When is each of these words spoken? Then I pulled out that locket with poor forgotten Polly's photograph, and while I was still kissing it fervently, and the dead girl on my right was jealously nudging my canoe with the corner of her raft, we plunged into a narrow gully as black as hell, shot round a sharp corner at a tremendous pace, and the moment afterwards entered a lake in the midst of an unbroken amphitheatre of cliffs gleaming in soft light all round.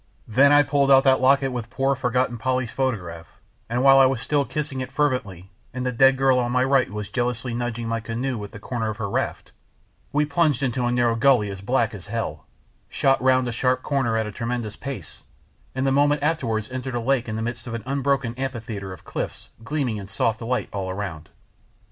Then 0.27 0.51
I 0.51 0.63
pulled 0.63 0.89
out 0.89 1.03
that 1.03 1.21
locket 1.21 1.51
with 1.51 1.69
poor 1.69 1.93
forgotten 1.93 2.39
Polly's 2.39 2.71
photograph, 2.71 3.39
and 3.69 3.83
while 3.83 3.99
I 3.99 4.07
was 4.07 4.19
still 4.19 4.45
kissing 4.45 4.81
it 4.81 4.91
fervently, 4.91 5.51
and 5.75 5.85
the 5.85 5.91
dead 5.91 6.17
girl 6.17 6.39
on 6.39 6.51
my 6.51 6.63
right 6.63 6.89
was 6.89 7.07
jealously 7.07 7.53
nudging 7.53 7.87
my 7.87 7.99
canoe 7.99 8.35
with 8.35 8.49
the 8.49 8.57
corner 8.59 8.89
of 8.89 8.97
her 8.97 9.07
raft, 9.07 9.51
we 10.11 10.25
plunged 10.25 10.63
into 10.63 10.87
a 10.87 10.91
narrow 10.91 11.13
gully 11.15 11.51
as 11.51 11.61
black 11.61 11.93
as 11.93 12.07
hell, 12.07 12.47
shot 12.89 13.21
round 13.21 13.47
a 13.47 13.51
sharp 13.51 13.83
corner 13.83 14.17
at 14.17 14.25
a 14.25 14.31
tremendous 14.31 14.75
pace, 14.75 15.21
and 15.75 15.85
the 15.85 15.91
moment 15.91 16.23
afterwards 16.23 16.71
entered 16.71 16.95
a 16.95 16.99
lake 16.99 17.29
in 17.29 17.35
the 17.35 17.43
midst 17.43 17.67
of 17.67 17.75
an 17.75 17.83
unbroken 17.85 18.33
amphitheatre 18.39 18.91
of 18.91 19.05
cliffs 19.05 19.49
gleaming 19.63 19.97
in 19.97 20.07
soft 20.07 20.41
light 20.41 20.67
all 20.73 20.91
round. 20.91 21.29